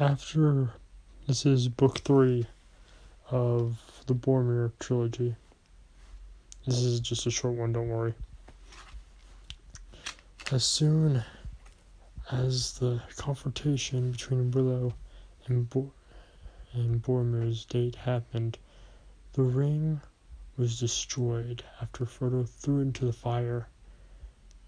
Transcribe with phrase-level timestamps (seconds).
[0.00, 0.70] after
[1.26, 2.46] this is book three
[3.30, 5.36] of the Boromir trilogy.
[6.66, 8.14] This is just a short one, don't worry.
[10.50, 11.22] As soon
[12.30, 14.94] as the confrontation between Willow
[15.46, 15.92] and, Bo-
[16.72, 18.56] and Boromir's date happened,
[19.34, 20.00] the ring
[20.56, 23.68] was destroyed after Frodo threw it into the fire.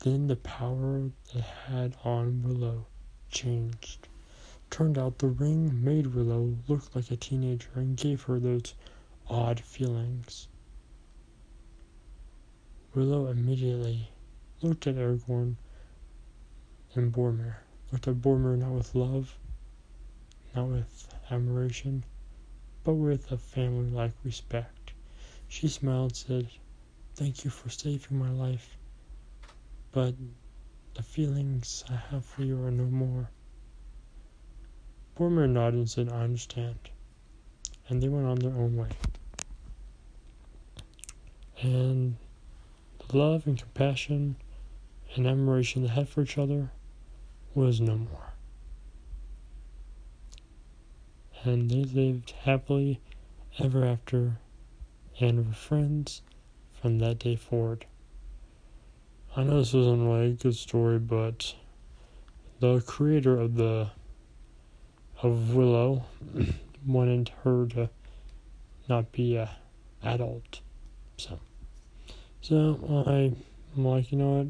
[0.00, 2.86] Then the power it had on Willow
[3.30, 4.08] changed.
[4.70, 8.74] Turned out the ring made Willow look like a teenager and gave her those
[9.26, 10.46] odd feelings.
[12.94, 14.10] Willow immediately
[14.62, 15.56] looked at Aragorn
[16.94, 17.56] and Boromir.
[17.90, 19.36] Looked at Boromir not with love,
[20.54, 22.04] not with admiration,
[22.84, 24.92] but with a family like respect.
[25.48, 26.48] She smiled and said,
[27.16, 28.76] Thank you for saving my life,
[29.90, 30.14] but
[30.94, 33.30] the feelings I have for you are no more.
[35.20, 36.78] Boromir nodded and said, I understand.
[37.88, 38.88] And they went on their own way.
[41.60, 42.16] And
[43.06, 44.36] the love and compassion
[45.14, 46.70] and admiration they had for each other
[47.54, 48.32] was no more.
[51.44, 52.98] And they lived happily
[53.58, 54.38] ever after
[55.20, 56.22] and were friends
[56.80, 57.84] from that day forward.
[59.36, 61.54] I know this wasn't really a good story, but
[62.60, 63.90] the creator of the
[65.22, 66.04] of Willow
[66.86, 67.90] wanted her to
[68.88, 69.56] not be a
[70.02, 70.60] adult.
[71.16, 71.38] So
[72.40, 73.32] so I
[73.76, 74.46] I'm like, you know what?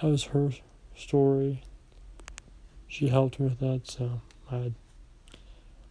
[0.00, 0.50] That was her
[0.96, 1.62] story.
[2.86, 4.72] She helped me with that, so I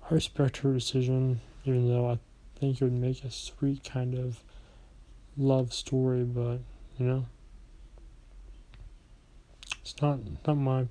[0.09, 2.19] I respect her decision, even though I
[2.59, 4.41] think it would make a sweet kind of
[5.37, 6.59] love story, but
[6.97, 7.25] you know,
[9.81, 10.87] it's not not my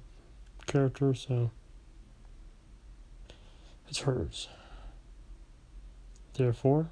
[0.66, 1.50] character, so
[3.96, 4.48] it's hers.
[6.34, 6.90] Therefore,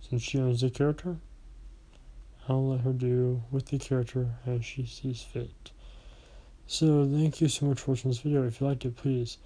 [0.00, 1.16] since she owns the character,
[2.48, 5.70] I'll let her do with the character as she sees fit.
[6.66, 8.46] So, thank you so much for watching this video.
[8.46, 9.38] If you liked it, please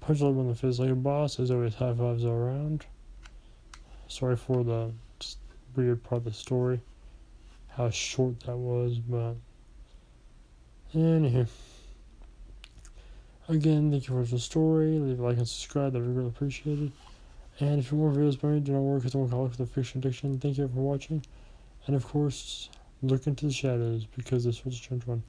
[0.00, 1.38] punch a on the face like a boss.
[1.38, 2.86] As always, high fives all around.
[4.08, 4.92] Sorry for the
[5.76, 6.80] weird part of the story,
[7.68, 9.34] how short that was, but
[10.94, 11.46] anywho.
[13.46, 14.98] Again, thank you for watching the story.
[14.98, 15.92] Leave a like and subscribe.
[15.92, 16.92] That would be really appreciated.
[17.60, 19.46] And if you want more videos by me, do not worry because I won't call
[19.46, 20.40] it the fiction addiction.
[20.40, 21.22] Thank you for watching.
[21.86, 22.70] And of course,
[23.02, 25.22] look into the shadows because this was a strange one.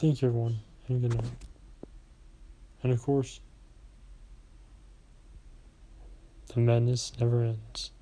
[0.00, 0.58] Thank you, everyone,
[0.88, 1.30] and good night.
[2.82, 3.38] And of course,
[6.52, 7.92] the madness never ends.